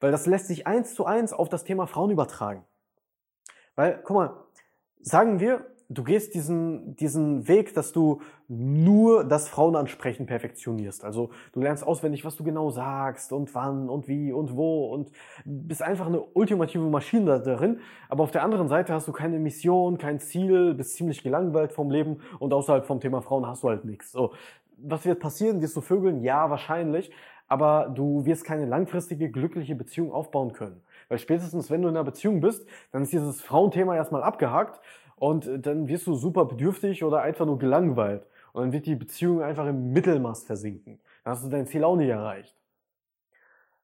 Weil 0.00 0.10
das 0.10 0.26
lässt 0.26 0.48
sich 0.48 0.66
eins 0.66 0.94
zu 0.94 1.06
eins 1.06 1.32
auf 1.32 1.48
das 1.48 1.64
Thema 1.64 1.86
Frauen 1.86 2.10
übertragen. 2.10 2.64
Weil, 3.76 4.00
guck 4.02 4.16
mal, 4.16 4.36
sagen 5.00 5.38
wir, 5.38 5.66
du 5.88 6.02
gehst 6.04 6.34
diesen, 6.34 6.96
diesen 6.96 7.46
Weg, 7.48 7.74
dass 7.74 7.92
du 7.92 8.20
nur 8.48 9.24
das 9.24 9.48
Frauenansprechen 9.48 10.26
perfektionierst. 10.26 11.04
Also 11.04 11.30
du 11.52 11.60
lernst 11.60 11.86
auswendig, 11.86 12.24
was 12.24 12.36
du 12.36 12.44
genau 12.44 12.70
sagst 12.70 13.32
und 13.32 13.54
wann 13.54 13.88
und 13.88 14.08
wie 14.08 14.32
und 14.32 14.56
wo 14.56 14.92
und 14.92 15.10
bist 15.44 15.82
einfach 15.82 16.06
eine 16.06 16.20
ultimative 16.20 16.84
Maschine 16.84 17.40
darin. 17.40 17.80
Aber 18.08 18.24
auf 18.24 18.30
der 18.30 18.42
anderen 18.42 18.68
Seite 18.68 18.92
hast 18.92 19.08
du 19.08 19.12
keine 19.12 19.38
Mission, 19.38 19.98
kein 19.98 20.20
Ziel, 20.20 20.74
bist 20.74 20.94
ziemlich 20.94 21.22
gelangweilt 21.22 21.72
vom 21.72 21.90
Leben 21.90 22.18
und 22.38 22.52
außerhalb 22.52 22.84
vom 22.86 23.00
Thema 23.00 23.22
Frauen 23.22 23.46
hast 23.46 23.62
du 23.62 23.68
halt 23.68 23.84
nichts. 23.84 24.12
So, 24.12 24.32
was 24.76 25.04
wird 25.04 25.20
passieren? 25.20 25.60
Wirst 25.60 25.76
du 25.76 25.80
vögeln? 25.80 26.22
Ja, 26.22 26.50
wahrscheinlich. 26.50 27.10
Aber 27.46 27.92
du 27.94 28.24
wirst 28.24 28.44
keine 28.44 28.64
langfristige, 28.64 29.30
glückliche 29.30 29.74
Beziehung 29.74 30.12
aufbauen 30.12 30.52
können. 30.52 30.80
Weil 31.08 31.18
spätestens, 31.18 31.70
wenn 31.70 31.82
du 31.82 31.88
in 31.88 31.96
einer 31.96 32.04
Beziehung 32.04 32.40
bist, 32.40 32.66
dann 32.90 33.02
ist 33.02 33.12
dieses 33.12 33.42
Frauenthema 33.42 33.94
erstmal 33.94 34.22
abgehakt 34.22 34.80
und 35.24 35.64
dann 35.64 35.88
wirst 35.88 36.06
du 36.06 36.16
super 36.16 36.44
bedürftig 36.44 37.02
oder 37.02 37.22
einfach 37.22 37.46
nur 37.46 37.58
gelangweilt. 37.58 38.26
Und 38.52 38.60
dann 38.60 38.72
wird 38.72 38.84
die 38.84 38.94
Beziehung 38.94 39.40
einfach 39.40 39.66
im 39.66 39.90
Mittelmaß 39.90 40.44
versinken. 40.44 41.00
Dann 41.24 41.32
hast 41.32 41.42
du 41.42 41.48
dein 41.48 41.66
Ziel 41.66 41.82
auch 41.82 41.96
nicht 41.96 42.10
erreicht. 42.10 42.54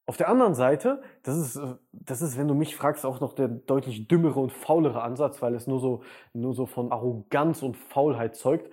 Auf 0.04 0.18
der 0.18 0.28
anderen 0.28 0.54
Seite, 0.54 1.00
das 1.22 1.38
ist, 1.38 1.60
das 1.92 2.20
ist, 2.20 2.36
wenn 2.36 2.46
du 2.46 2.52
mich 2.52 2.76
fragst, 2.76 3.06
auch 3.06 3.20
noch 3.20 3.32
der 3.32 3.48
deutlich 3.48 4.06
dümmere 4.06 4.38
und 4.38 4.52
faulere 4.52 5.00
Ansatz, 5.00 5.40
weil 5.40 5.54
es 5.54 5.66
nur 5.66 5.80
so, 5.80 6.02
nur 6.34 6.52
so 6.52 6.66
von 6.66 6.92
Arroganz 6.92 7.62
und 7.62 7.78
Faulheit 7.78 8.36
zeugt. 8.36 8.70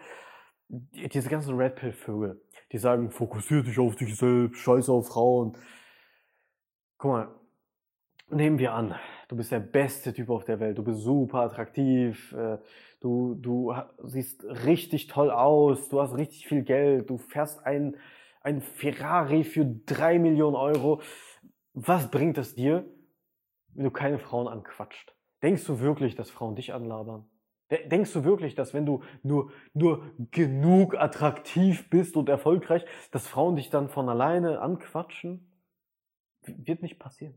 Diese 0.67 1.29
ganzen 1.29 1.55
Red 1.55 1.75
Pill 1.75 1.93
Vögel, 1.93 2.41
die 2.73 2.79
sagen, 2.79 3.11
fokussier 3.11 3.63
dich 3.63 3.79
auf 3.79 3.95
dich 3.95 4.17
selbst, 4.17 4.59
scheiße 4.59 4.91
auf 4.91 5.07
Frauen. 5.07 5.57
Guck 6.97 7.11
mal, 7.11 7.29
nehmen 8.29 8.59
wir 8.59 8.73
an, 8.73 8.95
du 9.27 9.35
bist 9.35 9.51
der 9.51 9.59
beste 9.59 10.13
Typ 10.13 10.29
auf 10.29 10.43
der 10.43 10.59
Welt, 10.59 10.77
du 10.77 10.83
bist 10.83 11.01
super 11.01 11.39
attraktiv, 11.39 12.33
äh, 12.33 12.57
du, 12.99 13.35
du 13.35 13.73
siehst 14.03 14.43
richtig 14.43 15.07
toll 15.07 15.31
aus, 15.31 15.89
du 15.89 16.01
hast 16.01 16.15
richtig 16.15 16.47
viel 16.47 16.63
Geld, 16.63 17.09
du 17.09 17.17
fährst 17.17 17.65
ein, 17.65 17.95
ein 18.41 18.61
Ferrari 18.61 19.43
für 19.43 19.65
drei 19.65 20.19
Millionen 20.19 20.55
Euro. 20.55 21.01
Was 21.73 22.09
bringt 22.09 22.37
es 22.37 22.55
dir, 22.55 22.85
wenn 23.73 23.85
du 23.85 23.91
keine 23.91 24.19
Frauen 24.19 24.47
anquatscht? 24.47 25.13
Denkst 25.43 25.65
du 25.65 25.79
wirklich, 25.79 26.15
dass 26.15 26.31
Frauen 26.31 26.55
dich 26.55 26.73
anlabern? 26.73 27.29
Denkst 27.69 28.13
du 28.13 28.23
wirklich, 28.23 28.55
dass 28.55 28.73
wenn 28.73 28.85
du 28.85 29.03
nur, 29.23 29.51
nur 29.73 30.09
genug 30.31 30.95
attraktiv 30.95 31.89
bist 31.89 32.15
und 32.15 32.29
erfolgreich, 32.29 32.85
dass 33.11 33.27
Frauen 33.27 33.57
dich 33.57 33.69
dann 33.69 33.89
von 33.89 34.07
alleine 34.07 34.61
anquatschen? 34.61 35.51
Wird 36.43 36.81
nicht 36.81 36.97
passieren. 36.97 37.35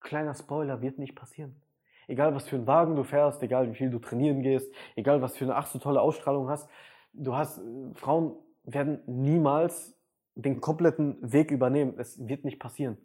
Kleiner 0.00 0.34
Spoiler, 0.34 0.80
wird 0.82 0.98
nicht 0.98 1.14
passieren. 1.14 1.60
Egal 2.08 2.34
was 2.34 2.48
für 2.48 2.56
einen 2.56 2.66
Wagen 2.66 2.96
du 2.96 3.04
fährst, 3.04 3.42
egal 3.42 3.70
wie 3.70 3.74
viel 3.74 3.90
du 3.90 3.98
trainieren 3.98 4.42
gehst, 4.42 4.72
egal 4.96 5.22
was 5.22 5.36
für 5.36 5.44
eine 5.44 5.54
ach 5.54 5.66
so 5.66 5.78
tolle 5.78 6.00
Ausstrahlung 6.00 6.48
hast, 6.48 6.68
du 7.12 7.34
hast, 7.36 7.58
äh, 7.58 7.62
Frauen 7.94 8.34
werden 8.64 9.00
niemals 9.06 9.96
den 10.34 10.60
kompletten 10.60 11.16
Weg 11.20 11.50
übernehmen. 11.50 11.94
Es 11.98 12.26
wird 12.26 12.44
nicht 12.44 12.58
passieren. 12.58 12.98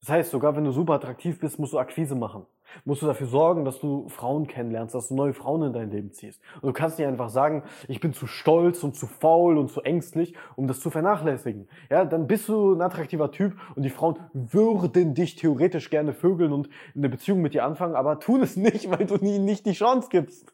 Das 0.00 0.10
heißt, 0.10 0.30
sogar 0.30 0.56
wenn 0.56 0.64
du 0.64 0.72
super 0.72 0.94
attraktiv 0.94 1.38
bist, 1.40 1.58
musst 1.58 1.72
du 1.72 1.78
Akquise 1.78 2.14
machen. 2.14 2.46
Musst 2.84 3.02
du 3.02 3.06
dafür 3.06 3.26
sorgen, 3.26 3.64
dass 3.64 3.80
du 3.80 4.08
Frauen 4.08 4.46
kennenlernst, 4.46 4.94
dass 4.94 5.08
du 5.08 5.14
neue 5.14 5.32
Frauen 5.32 5.62
in 5.62 5.72
dein 5.72 5.90
Leben 5.90 6.12
ziehst. 6.12 6.40
Und 6.60 6.68
du 6.68 6.72
kannst 6.72 6.98
nicht 6.98 7.08
einfach 7.08 7.28
sagen, 7.28 7.62
ich 7.88 8.00
bin 8.00 8.12
zu 8.12 8.26
stolz 8.26 8.82
und 8.82 8.96
zu 8.96 9.06
faul 9.06 9.58
und 9.58 9.70
zu 9.70 9.82
ängstlich, 9.82 10.34
um 10.56 10.66
das 10.66 10.80
zu 10.80 10.90
vernachlässigen. 10.90 11.68
Ja, 11.90 12.04
dann 12.04 12.26
bist 12.26 12.48
du 12.48 12.74
ein 12.74 12.82
attraktiver 12.82 13.30
Typ 13.30 13.54
und 13.74 13.82
die 13.82 13.90
Frauen 13.90 14.16
würden 14.32 15.14
dich 15.14 15.36
theoretisch 15.36 15.90
gerne 15.90 16.12
vögeln 16.12 16.52
und 16.52 16.68
eine 16.94 17.08
Beziehung 17.08 17.40
mit 17.40 17.54
dir 17.54 17.64
anfangen, 17.64 17.94
aber 17.94 18.20
tun 18.20 18.42
es 18.42 18.56
nicht, 18.56 18.90
weil 18.96 19.06
du 19.06 19.16
ihnen 19.16 19.44
nicht 19.44 19.66
die 19.66 19.72
Chance 19.72 20.08
gibst. 20.10 20.52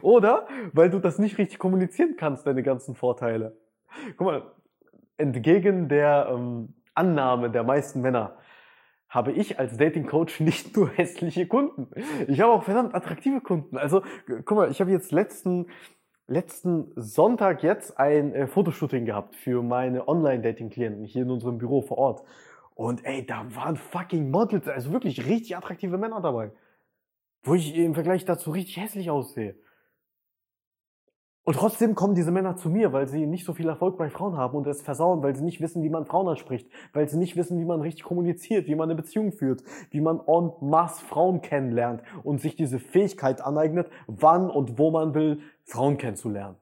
Oder 0.00 0.46
weil 0.72 0.90
du 0.90 0.98
das 0.98 1.18
nicht 1.18 1.38
richtig 1.38 1.58
kommunizieren 1.58 2.14
kannst, 2.16 2.46
deine 2.46 2.62
ganzen 2.62 2.94
Vorteile. 2.94 3.56
Guck 4.16 4.26
mal, 4.26 4.42
entgegen 5.18 5.88
der 5.88 6.28
ähm, 6.30 6.74
Annahme 6.94 7.50
der 7.50 7.64
meisten 7.64 8.00
Männer 8.00 8.36
habe 9.08 9.32
ich 9.32 9.58
als 9.58 9.76
Dating 9.76 10.06
Coach 10.06 10.40
nicht 10.40 10.76
nur 10.76 10.90
hässliche 10.90 11.46
Kunden. 11.46 11.88
Ich 12.26 12.40
habe 12.40 12.52
auch 12.52 12.64
verdammt 12.64 12.94
attraktive 12.94 13.40
Kunden. 13.40 13.76
Also, 13.76 14.02
guck 14.44 14.52
mal, 14.52 14.70
ich 14.70 14.80
habe 14.80 14.90
jetzt 14.90 15.12
letzten, 15.12 15.66
letzten 16.26 16.92
Sonntag 16.96 17.62
jetzt 17.62 17.98
ein 17.98 18.34
äh, 18.34 18.46
Fotoshooting 18.46 19.04
gehabt 19.04 19.34
für 19.36 19.62
meine 19.62 20.08
Online-Dating-Klienten 20.08 21.04
hier 21.04 21.22
in 21.22 21.30
unserem 21.30 21.58
Büro 21.58 21.82
vor 21.82 21.98
Ort. 21.98 22.24
Und 22.74 23.04
ey, 23.04 23.26
da 23.26 23.44
waren 23.54 23.76
fucking 23.76 24.30
Models, 24.30 24.68
also 24.68 24.92
wirklich 24.92 25.26
richtig 25.26 25.56
attraktive 25.56 25.98
Männer 25.98 26.20
dabei. 26.20 26.52
Wo 27.42 27.54
ich 27.54 27.74
im 27.74 27.94
Vergleich 27.94 28.24
dazu 28.24 28.50
richtig 28.50 28.76
hässlich 28.76 29.10
aussehe. 29.10 29.56
Und 31.48 31.54
trotzdem 31.54 31.94
kommen 31.94 32.14
diese 32.14 32.30
Männer 32.30 32.56
zu 32.56 32.68
mir, 32.68 32.92
weil 32.92 33.08
sie 33.08 33.24
nicht 33.24 33.46
so 33.46 33.54
viel 33.54 33.70
Erfolg 33.70 33.96
bei 33.96 34.10
Frauen 34.10 34.36
haben 34.36 34.54
und 34.54 34.66
es 34.66 34.82
versauen, 34.82 35.22
weil 35.22 35.34
sie 35.34 35.42
nicht 35.42 35.62
wissen, 35.62 35.82
wie 35.82 35.88
man 35.88 36.04
Frauen 36.04 36.28
anspricht, 36.28 36.68
weil 36.92 37.08
sie 37.08 37.16
nicht 37.16 37.36
wissen, 37.36 37.58
wie 37.58 37.64
man 37.64 37.80
richtig 37.80 38.04
kommuniziert, 38.04 38.66
wie 38.66 38.74
man 38.74 38.90
eine 38.90 38.96
Beziehung 38.96 39.32
führt, 39.32 39.62
wie 39.88 40.02
man 40.02 40.20
en 40.26 40.52
masse 40.60 41.02
Frauen 41.02 41.40
kennenlernt 41.40 42.02
und 42.22 42.42
sich 42.42 42.54
diese 42.54 42.78
Fähigkeit 42.78 43.40
aneignet, 43.40 43.88
wann 44.06 44.50
und 44.50 44.78
wo 44.78 44.90
man 44.90 45.14
will, 45.14 45.40
Frauen 45.64 45.96
kennenzulernen. 45.96 46.56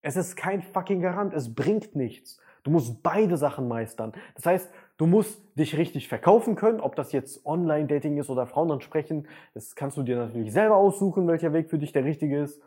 Es 0.00 0.14
ist 0.14 0.36
kein 0.36 0.62
fucking 0.62 1.00
Garant, 1.00 1.34
es 1.34 1.52
bringt 1.52 1.96
nichts. 1.96 2.38
Du 2.62 2.70
musst 2.70 3.02
beide 3.02 3.36
Sachen 3.36 3.66
meistern. 3.66 4.12
Das 4.36 4.46
heißt, 4.46 4.70
du 4.96 5.06
musst 5.06 5.42
dich 5.58 5.76
richtig 5.76 6.06
verkaufen 6.06 6.54
können, 6.54 6.78
ob 6.78 6.94
das 6.94 7.10
jetzt 7.10 7.44
Online-Dating 7.44 8.16
ist 8.18 8.30
oder 8.30 8.46
Frauen 8.46 8.70
ansprechen. 8.70 9.26
Das 9.54 9.74
kannst 9.74 9.96
du 9.96 10.04
dir 10.04 10.14
natürlich 10.14 10.52
selber 10.52 10.76
aussuchen, 10.76 11.26
welcher 11.26 11.52
Weg 11.52 11.68
für 11.68 11.78
dich 11.78 11.90
der 11.90 12.04
richtige 12.04 12.40
ist. 12.40 12.62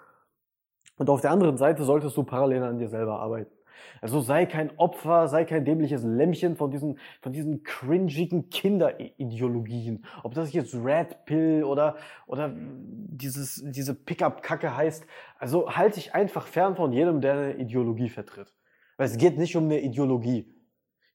Und 0.98 1.10
auf 1.10 1.22
der 1.22 1.32
anderen 1.32 1.58
Seite 1.58 1.84
solltest 1.84 2.16
du 2.18 2.24
parallel 2.24 2.64
an 2.64 2.78
dir 2.78 2.88
selber 2.88 3.20
arbeiten. 3.20 3.52
Also 4.02 4.22
sei 4.22 4.46
kein 4.46 4.78
Opfer, 4.78 5.28
sei 5.28 5.46
kein 5.46 5.66
dämliches 5.66 6.04
Lämmchen 6.04 6.56
von 6.56 6.72
diesen, 6.72 7.00
von 7.22 7.34
diesen 7.34 7.64
cringigen 7.64 8.50
Kinderideologien. 8.50 10.06
Ob 10.24 10.34
das 10.34 10.54
jetzt 10.54 10.76
Red 10.76 11.26
Pill 11.26 11.64
oder, 11.64 11.96
oder 12.28 12.54
dieses, 12.56 13.64
diese 13.66 13.94
Pickup-Kacke 13.94 14.76
heißt. 14.76 15.06
Also 15.40 15.76
halte 15.76 15.96
dich 15.96 16.14
einfach 16.14 16.48
fern 16.48 16.76
von 16.76 16.92
jedem, 16.92 17.22
der 17.22 17.34
eine 17.34 17.54
Ideologie 17.56 18.10
vertritt. 18.10 18.54
Weil 18.98 19.08
es 19.08 19.18
geht 19.18 19.38
nicht 19.38 19.56
um 19.56 19.66
eine 19.66 19.82
Ideologie. 19.82 20.52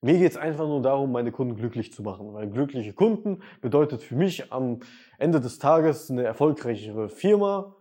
Mir 0.02 0.18
geht 0.18 0.30
es 0.30 0.36
einfach 0.38 0.66
nur 0.66 0.80
darum, 0.80 1.12
meine 1.12 1.30
Kunden 1.30 1.56
glücklich 1.56 1.92
zu 1.92 2.02
machen. 2.02 2.32
Weil 2.32 2.48
glückliche 2.48 2.94
Kunden 2.94 3.42
bedeutet 3.60 4.02
für 4.02 4.16
mich 4.16 4.50
am 4.52 4.80
Ende 5.18 5.40
des 5.40 5.58
Tages 5.58 6.10
eine 6.10 6.24
erfolgreichere 6.24 7.10
Firma, 7.10 7.76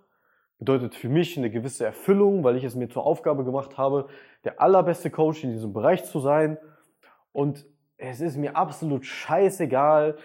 bedeutet 0.60 0.94
für 0.94 1.10
mich 1.10 1.38
eine 1.38 1.50
gewisse 1.50 1.86
Erfüllung, 1.86 2.44
weil 2.44 2.58
ich 2.58 2.64
es 2.64 2.76
mir 2.76 2.90
zur 2.90 3.06
Aufgabe 3.06 3.44
gemacht 3.44 3.78
habe, 3.78 4.08
der 4.44 4.62
allerbeste 4.62 5.10
Coach 5.10 5.44
in 5.44 5.52
diesem 5.52 5.74
Bereich 5.74 6.04
zu 6.04 6.20
sein. 6.20 6.58
Und 7.32 7.66
es 7.98 8.22
ist 8.22 8.38
mir 8.38 8.56
absolut 8.56 9.06
scheißegal, 9.06 10.18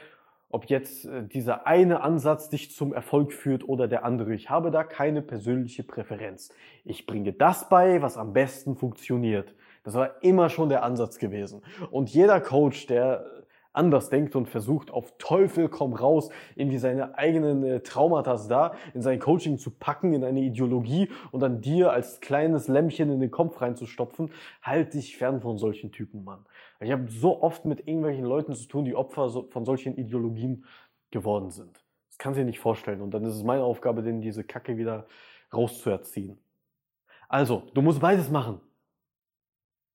ob 0.51 0.67
jetzt 0.67 1.05
äh, 1.07 1.27
dieser 1.27 1.67
eine 1.67 2.03
Ansatz 2.03 2.49
dich 2.49 2.75
zum 2.75 2.93
Erfolg 2.93 3.33
führt 3.33 3.69
oder 3.69 3.89
der 3.89 4.05
andere. 4.05 4.35
Ich 4.35 4.51
habe 4.51 4.71
da 4.71 4.85
keine 4.85 5.23
persönliche 5.23 5.83
Präferenz. 5.83 6.51
Ich 6.85 7.07
bringe 7.07 7.33
das 7.33 7.69
bei, 7.69 8.03
was 8.03 8.17
am 8.17 8.33
besten 8.33 8.77
funktioniert. 8.77 9.55
Das 9.83 9.95
war 9.95 10.23
immer 10.23 10.49
schon 10.51 10.69
der 10.69 10.83
Ansatz 10.83 11.19
gewesen. 11.19 11.63
Und 11.91 12.09
jeder 12.11 12.41
Coach, 12.41 12.87
der 12.87 13.27
anders 13.75 14.09
denkt 14.09 14.35
und 14.37 14.49
versucht 14.49 14.91
auf 14.91 15.13
Teufel 15.19 15.69
komm 15.69 15.93
raus, 15.93 16.31
irgendwie 16.55 16.79
seine 16.79 17.19
eigenen 17.19 17.63
äh, 17.65 17.81
Traumata 17.81 18.35
da 18.49 18.75
in 18.95 19.03
sein 19.03 19.19
Coaching 19.19 19.59
zu 19.59 19.71
packen, 19.71 20.15
in 20.15 20.25
eine 20.25 20.41
Ideologie 20.41 21.11
und 21.31 21.41
dann 21.41 21.61
dir 21.61 21.93
als 21.93 22.21
kleines 22.21 22.69
Lämmchen 22.69 23.11
in 23.11 23.21
den 23.21 23.31
Kopf 23.31 23.61
reinzustopfen, 23.61 24.31
halt 24.63 24.95
dich 24.95 25.17
fern 25.17 25.41
von 25.41 25.59
solchen 25.59 25.93
Typen, 25.93 26.25
Mann. 26.25 26.47
Ich 26.81 26.91
habe 26.91 27.09
so 27.09 27.43
oft 27.43 27.65
mit 27.65 27.87
irgendwelchen 27.87 28.25
Leuten 28.25 28.55
zu 28.55 28.67
tun, 28.67 28.85
die 28.85 28.95
Opfer 28.95 29.31
von 29.51 29.65
solchen 29.65 29.97
Ideologien 29.97 30.65
geworden 31.11 31.51
sind. 31.51 31.85
Das 32.09 32.19
kann 32.19 32.35
sich 32.35 32.45
nicht 32.45 32.61
vorstellen. 32.61 33.01
Und 33.01 33.13
dann 33.13 33.25
ist 33.25 33.35
es 33.35 33.43
meine 33.43 33.65
Aufgabe, 33.65 34.03
denen 34.03 34.21
diese 34.21 34.45
Kacke 34.45 34.77
wieder 34.77 35.07
rauszuerziehen. 35.53 36.39
Also, 37.29 37.63
du 37.75 37.83
musst 37.83 38.01
beides 38.01 38.31
machen. 38.31 38.61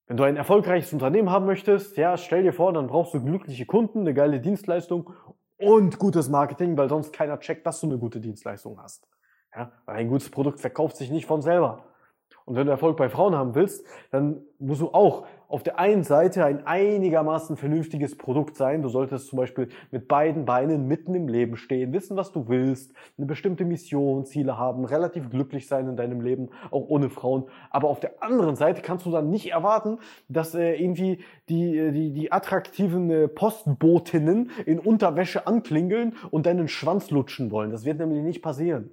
Wenn 0.09 0.17
du 0.17 0.23
ein 0.23 0.37
erfolgreiches 0.37 0.91
Unternehmen 0.91 1.29
haben 1.29 1.45
möchtest, 1.45 1.95
ja, 1.95 2.17
stell 2.17 2.41
dir 2.41 2.51
vor, 2.51 2.73
dann 2.73 2.87
brauchst 2.87 3.13
du 3.13 3.23
glückliche 3.23 3.67
Kunden, 3.67 3.99
eine 3.99 4.15
geile 4.15 4.39
Dienstleistung 4.39 5.13
und 5.55 5.99
gutes 5.99 6.29
Marketing, 6.29 6.75
weil 6.79 6.89
sonst 6.89 7.13
keiner 7.13 7.39
checkt, 7.39 7.63
dass 7.67 7.79
du 7.79 7.85
eine 7.85 7.99
gute 7.99 8.19
Dienstleistung 8.19 8.81
hast. 8.81 9.07
Ja, 9.55 9.71
weil 9.85 9.97
ein 9.97 10.07
gutes 10.07 10.31
Produkt 10.31 10.61
verkauft 10.61 10.97
sich 10.97 11.11
nicht 11.11 11.27
von 11.27 11.43
selber. 11.43 11.83
Und 12.45 12.55
wenn 12.55 12.65
du 12.65 12.71
Erfolg 12.71 12.97
bei 12.97 13.07
Frauen 13.07 13.35
haben 13.35 13.53
willst, 13.53 13.85
dann 14.09 14.41
musst 14.57 14.81
du 14.81 14.89
auch 14.89 15.27
auf 15.49 15.63
der 15.63 15.79
einen 15.79 16.03
Seite 16.03 16.45
ein 16.45 16.65
einigermaßen 16.65 17.57
vernünftiges 17.57 18.15
Produkt 18.15 18.55
sein. 18.55 18.83
Du 18.83 18.87
solltest 18.87 19.27
zum 19.27 19.37
Beispiel 19.37 19.69
mit 19.89 20.07
beiden 20.07 20.45
Beinen 20.45 20.87
mitten 20.87 21.15
im 21.15 21.27
Leben 21.27 21.57
stehen, 21.57 21.91
wissen, 21.91 22.15
was 22.15 22.31
du 22.31 22.47
willst, 22.47 22.93
eine 23.17 23.25
bestimmte 23.25 23.65
Mission, 23.65 24.25
Ziele 24.25 24.59
haben, 24.59 24.85
relativ 24.85 25.31
glücklich 25.31 25.67
sein 25.67 25.87
in 25.87 25.97
deinem 25.97 26.21
Leben, 26.21 26.49
auch 26.69 26.87
ohne 26.87 27.09
Frauen. 27.09 27.45
Aber 27.71 27.89
auf 27.89 27.99
der 27.99 28.21
anderen 28.21 28.55
Seite 28.55 28.83
kannst 28.83 29.07
du 29.07 29.11
dann 29.11 29.31
nicht 29.31 29.51
erwarten, 29.51 29.97
dass 30.27 30.53
äh, 30.53 30.75
irgendwie 30.75 31.23
die, 31.49 31.77
äh, 31.77 31.91
die, 31.91 32.13
die 32.13 32.31
attraktiven 32.31 33.09
äh, 33.09 33.27
Postbotinnen 33.27 34.51
in 34.67 34.77
Unterwäsche 34.77 35.47
anklingeln 35.47 36.15
und 36.29 36.45
deinen 36.45 36.67
Schwanz 36.67 37.09
lutschen 37.09 37.49
wollen. 37.49 37.71
Das 37.71 37.85
wird 37.85 37.97
nämlich 37.97 38.21
nicht 38.21 38.43
passieren. 38.43 38.91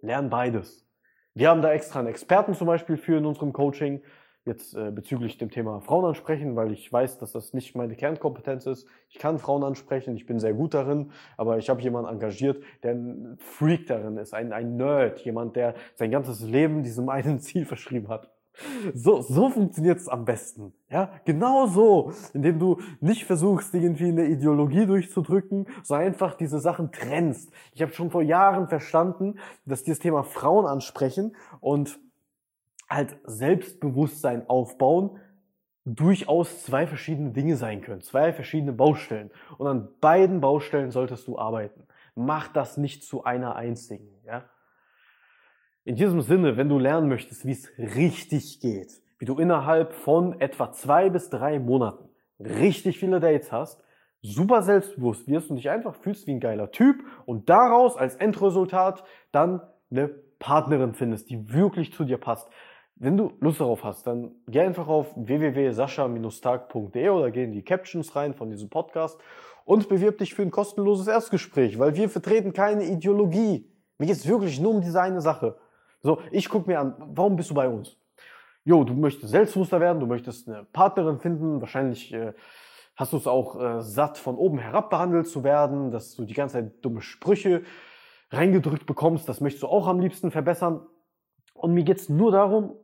Lern 0.00 0.28
beides. 0.28 0.86
Wir 1.34 1.48
haben 1.48 1.62
da 1.62 1.72
extra 1.72 2.00
einen 2.00 2.08
Experten 2.08 2.52
zum 2.52 2.66
Beispiel 2.66 2.98
für 2.98 3.16
in 3.16 3.24
unserem 3.24 3.54
Coaching, 3.54 4.02
jetzt 4.44 4.74
äh, 4.74 4.90
bezüglich 4.90 5.38
dem 5.38 5.50
Thema 5.50 5.80
Frauen 5.80 6.04
ansprechen, 6.04 6.56
weil 6.56 6.72
ich 6.72 6.92
weiß, 6.92 7.18
dass 7.18 7.32
das 7.32 7.52
nicht 7.52 7.76
meine 7.76 7.94
Kernkompetenz 7.94 8.66
ist. 8.66 8.86
Ich 9.08 9.18
kann 9.18 9.38
Frauen 9.38 9.62
ansprechen, 9.62 10.16
ich 10.16 10.26
bin 10.26 10.40
sehr 10.40 10.54
gut 10.54 10.74
darin, 10.74 11.12
aber 11.36 11.58
ich 11.58 11.70
habe 11.70 11.80
jemanden 11.80 12.10
engagiert, 12.10 12.62
der 12.82 12.92
ein 12.92 13.36
Freak 13.38 13.86
darin 13.86 14.16
ist, 14.16 14.34
ein, 14.34 14.52
ein 14.52 14.76
Nerd, 14.76 15.20
jemand, 15.20 15.56
der 15.56 15.74
sein 15.94 16.10
ganzes 16.10 16.42
Leben 16.42 16.82
diesem 16.82 17.08
einen 17.08 17.40
Ziel 17.40 17.64
verschrieben 17.64 18.08
hat. 18.08 18.30
So, 18.94 19.22
so 19.22 19.48
funktioniert 19.48 19.98
es 19.98 20.08
am 20.08 20.26
besten. 20.26 20.74
Ja, 20.90 21.10
genau 21.24 21.66
so, 21.66 22.12
indem 22.34 22.58
du 22.58 22.80
nicht 23.00 23.24
versuchst, 23.24 23.72
irgendwie 23.72 24.08
eine 24.08 24.26
Ideologie 24.26 24.84
durchzudrücken, 24.84 25.66
sondern 25.82 26.08
einfach 26.08 26.34
diese 26.34 26.60
Sachen 26.60 26.92
trennst. 26.92 27.50
Ich 27.72 27.80
habe 27.80 27.92
schon 27.92 28.10
vor 28.10 28.22
Jahren 28.22 28.68
verstanden, 28.68 29.38
dass 29.64 29.84
dieses 29.84 30.00
Thema 30.00 30.22
Frauen 30.22 30.66
ansprechen 30.66 31.34
und 31.60 31.98
halt 32.94 33.16
Selbstbewusstsein 33.24 34.48
aufbauen 34.48 35.18
durchaus 35.84 36.62
zwei 36.62 36.86
verschiedene 36.86 37.30
Dinge 37.30 37.56
sein 37.56 37.80
können, 37.80 38.02
zwei 38.02 38.32
verschiedene 38.32 38.72
Baustellen. 38.72 39.30
Und 39.58 39.66
an 39.66 39.88
beiden 40.00 40.40
Baustellen 40.40 40.90
solltest 40.90 41.26
du 41.26 41.38
arbeiten. 41.38 41.86
Mach 42.14 42.48
das 42.48 42.76
nicht 42.76 43.04
zu 43.04 43.24
einer 43.24 43.56
einzigen. 43.56 44.08
Ja? 44.24 44.44
In 45.84 45.96
diesem 45.96 46.22
Sinne, 46.22 46.56
wenn 46.56 46.68
du 46.68 46.78
lernen 46.78 47.08
möchtest, 47.08 47.44
wie 47.44 47.52
es 47.52 47.70
richtig 47.78 48.60
geht, 48.60 49.02
wie 49.18 49.24
du 49.24 49.38
innerhalb 49.38 49.92
von 49.92 50.40
etwa 50.40 50.72
zwei 50.72 51.10
bis 51.10 51.30
drei 51.30 51.58
Monaten 51.58 52.08
richtig 52.38 52.98
viele 52.98 53.18
Dates 53.18 53.50
hast, 53.50 53.82
super 54.20 54.62
selbstbewusst 54.62 55.26
wirst 55.26 55.50
und 55.50 55.56
dich 55.56 55.70
einfach 55.70 55.96
fühlst 55.96 56.26
wie 56.26 56.32
ein 56.32 56.40
geiler 56.40 56.70
Typ 56.70 57.04
und 57.26 57.50
daraus 57.50 57.96
als 57.96 58.14
Endresultat 58.14 59.02
dann 59.32 59.60
eine 59.90 60.08
Partnerin 60.38 60.94
findest, 60.94 61.30
die 61.30 61.52
wirklich 61.52 61.92
zu 61.92 62.04
dir 62.04 62.18
passt. 62.18 62.48
Wenn 63.02 63.16
du 63.16 63.32
Lust 63.40 63.58
darauf 63.58 63.82
hast, 63.82 64.06
dann 64.06 64.30
geh 64.46 64.60
einfach 64.60 64.86
auf 64.86 65.12
www.sascha-tag.de 65.16 67.08
oder 67.08 67.32
geh 67.32 67.42
in 67.42 67.50
die 67.50 67.64
Captions 67.64 68.14
rein 68.14 68.32
von 68.32 68.48
diesem 68.48 68.68
Podcast 68.70 69.18
und 69.64 69.88
bewirb 69.88 70.18
dich 70.18 70.34
für 70.34 70.42
ein 70.42 70.52
kostenloses 70.52 71.08
Erstgespräch, 71.08 71.80
weil 71.80 71.96
wir 71.96 72.08
vertreten 72.08 72.52
keine 72.52 72.84
Ideologie. 72.84 73.68
Mir 73.98 74.06
geht 74.06 74.14
es 74.14 74.28
wirklich 74.28 74.60
nur 74.60 74.72
um 74.72 74.80
diese 74.80 75.02
eine 75.02 75.20
Sache. 75.20 75.56
So, 76.00 76.20
ich 76.30 76.48
gucke 76.48 76.70
mir 76.70 76.78
an, 76.78 76.94
warum 77.12 77.34
bist 77.34 77.50
du 77.50 77.54
bei 77.54 77.68
uns? 77.68 77.96
Jo, 78.64 78.84
du 78.84 78.94
möchtest 78.94 79.32
selbstbewusster 79.32 79.80
werden, 79.80 79.98
du 79.98 80.06
möchtest 80.06 80.48
eine 80.48 80.62
Partnerin 80.72 81.18
finden, 81.18 81.60
wahrscheinlich 81.60 82.14
äh, 82.14 82.34
hast 82.94 83.12
du 83.12 83.16
es 83.16 83.26
auch 83.26 83.60
äh, 83.60 83.82
satt, 83.82 84.16
von 84.16 84.36
oben 84.36 84.58
herab 84.58 84.90
behandelt 84.90 85.26
zu 85.26 85.42
werden, 85.42 85.90
dass 85.90 86.14
du 86.14 86.24
die 86.24 86.34
ganze 86.34 86.52
Zeit 86.52 86.84
dumme 86.84 87.02
Sprüche 87.02 87.64
reingedrückt 88.30 88.86
bekommst, 88.86 89.28
das 89.28 89.40
möchtest 89.40 89.64
du 89.64 89.66
auch 89.66 89.88
am 89.88 89.98
liebsten 89.98 90.30
verbessern. 90.30 90.86
Und 91.52 91.74
mir 91.74 91.82
geht 91.82 91.98
es 91.98 92.08
nur 92.08 92.30
darum, 92.30 92.76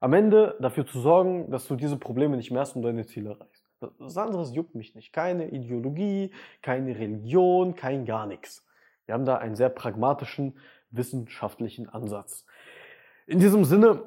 am 0.00 0.12
Ende 0.14 0.56
dafür 0.60 0.86
zu 0.86 0.98
sorgen, 0.98 1.50
dass 1.50 1.68
du 1.68 1.76
diese 1.76 1.96
Probleme 1.96 2.36
nicht 2.36 2.50
mehr 2.50 2.62
hast 2.62 2.74
und 2.74 2.82
deine 2.82 3.06
Ziele 3.06 3.30
erreichst. 3.30 3.64
Das 3.98 4.16
anderes 4.16 4.54
juckt 4.54 4.74
mich 4.74 4.94
nicht. 4.94 5.12
Keine 5.12 5.50
Ideologie, 5.50 6.32
keine 6.62 6.98
Religion, 6.98 7.74
kein 7.74 8.04
gar 8.04 8.26
nichts. 8.26 8.66
Wir 9.06 9.14
haben 9.14 9.24
da 9.24 9.36
einen 9.38 9.56
sehr 9.56 9.70
pragmatischen, 9.70 10.58
wissenschaftlichen 10.90 11.88
Ansatz. 11.88 12.44
In 13.26 13.38
diesem 13.38 13.64
Sinne, 13.64 14.02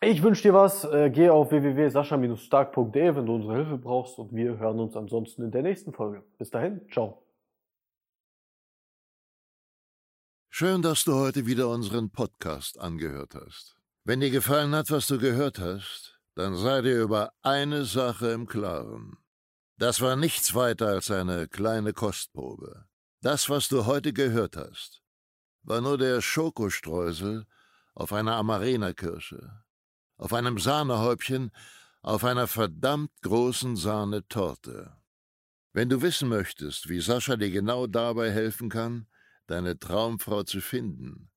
ich 0.00 0.22
wünsche 0.22 0.42
dir 0.42 0.54
was. 0.54 0.84
Äh, 0.84 1.10
geh 1.10 1.28
auf 1.28 1.50
www.sascha-stark.de, 1.50 3.16
wenn 3.16 3.26
du 3.26 3.34
unsere 3.34 3.56
Hilfe 3.56 3.78
brauchst. 3.78 4.18
Und 4.18 4.34
wir 4.34 4.58
hören 4.58 4.78
uns 4.80 4.96
ansonsten 4.96 5.42
in 5.42 5.50
der 5.50 5.62
nächsten 5.62 5.92
Folge. 5.92 6.22
Bis 6.38 6.50
dahin, 6.50 6.80
ciao. 6.90 7.22
Schön, 10.50 10.82
dass 10.82 11.04
du 11.04 11.14
heute 11.14 11.46
wieder 11.46 11.68
unseren 11.68 12.10
Podcast 12.10 12.80
angehört 12.80 13.34
hast. 13.34 13.77
Wenn 14.08 14.20
dir 14.20 14.30
gefallen 14.30 14.74
hat, 14.74 14.90
was 14.90 15.06
du 15.06 15.18
gehört 15.18 15.58
hast, 15.58 16.18
dann 16.34 16.56
sei 16.56 16.80
dir 16.80 17.02
über 17.02 17.30
eine 17.42 17.84
Sache 17.84 18.28
im 18.28 18.46
Klaren. 18.46 19.18
Das 19.76 20.00
war 20.00 20.16
nichts 20.16 20.54
weiter 20.54 20.86
als 20.86 21.10
eine 21.10 21.46
kleine 21.46 21.92
Kostprobe. 21.92 22.86
Das, 23.20 23.50
was 23.50 23.68
du 23.68 23.84
heute 23.84 24.14
gehört 24.14 24.56
hast, 24.56 25.02
war 25.60 25.82
nur 25.82 25.98
der 25.98 26.22
Schokostreusel 26.22 27.44
auf 27.94 28.14
einer 28.14 28.36
Amarena-Kirsche, 28.36 29.62
auf 30.16 30.32
einem 30.32 30.56
Sahnehäubchen, 30.56 31.50
auf 32.00 32.24
einer 32.24 32.46
verdammt 32.46 33.12
großen 33.20 33.76
Sahnetorte. 33.76 34.96
Wenn 35.74 35.90
du 35.90 36.00
wissen 36.00 36.30
möchtest, 36.30 36.88
wie 36.88 37.02
Sascha 37.02 37.36
dir 37.36 37.50
genau 37.50 37.86
dabei 37.86 38.30
helfen 38.30 38.70
kann, 38.70 39.06
deine 39.48 39.78
Traumfrau 39.78 40.44
zu 40.44 40.62
finden, 40.62 41.30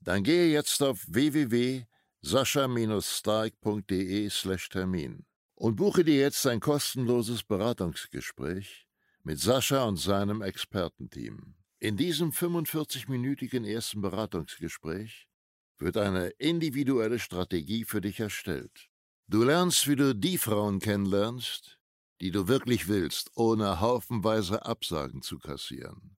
dann 0.00 0.24
gehe 0.24 0.50
jetzt 0.50 0.82
auf 0.82 1.04
www 1.06 1.84
sascha-stark.de 2.24 4.30
Termin 4.70 5.26
und 5.56 5.76
buche 5.76 6.04
dir 6.04 6.16
jetzt 6.16 6.46
ein 6.46 6.58
kostenloses 6.58 7.42
Beratungsgespräch 7.42 8.86
mit 9.24 9.38
Sascha 9.38 9.84
und 9.84 9.98
seinem 9.98 10.40
Expertenteam. 10.40 11.54
In 11.80 11.98
diesem 11.98 12.30
45-minütigen 12.30 13.66
ersten 13.66 14.00
Beratungsgespräch 14.00 15.28
wird 15.76 15.98
eine 15.98 16.28
individuelle 16.38 17.18
Strategie 17.18 17.84
für 17.84 18.00
dich 18.00 18.20
erstellt. 18.20 18.88
Du 19.28 19.44
lernst, 19.44 19.86
wie 19.86 19.96
du 19.96 20.14
die 20.14 20.38
Frauen 20.38 20.80
kennenlernst, 20.80 21.78
die 22.22 22.30
du 22.30 22.48
wirklich 22.48 22.88
willst, 22.88 23.32
ohne 23.34 23.80
haufenweise 23.80 24.64
Absagen 24.64 25.20
zu 25.20 25.38
kassieren. 25.38 26.16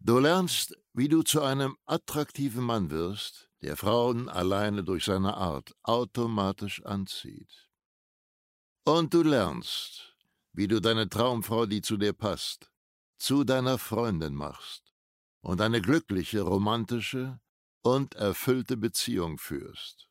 Du 0.00 0.18
lernst, 0.18 0.76
wie 0.94 1.08
du 1.08 1.22
zu 1.22 1.42
einem 1.42 1.76
attraktiven 1.86 2.64
Mann 2.64 2.90
wirst, 2.90 3.47
der 3.62 3.76
Frauen 3.76 4.28
alleine 4.28 4.84
durch 4.84 5.04
seine 5.04 5.36
Art 5.36 5.74
automatisch 5.82 6.84
anzieht. 6.84 7.68
Und 8.84 9.12
du 9.12 9.22
lernst, 9.22 10.16
wie 10.52 10.68
du 10.68 10.80
deine 10.80 11.08
Traumfrau, 11.08 11.66
die 11.66 11.82
zu 11.82 11.96
dir 11.96 12.12
passt, 12.12 12.70
zu 13.18 13.44
deiner 13.44 13.78
Freundin 13.78 14.34
machst 14.34 14.94
und 15.40 15.60
eine 15.60 15.80
glückliche, 15.80 16.42
romantische 16.42 17.40
und 17.82 18.14
erfüllte 18.14 18.76
Beziehung 18.76 19.38
führst. 19.38 20.07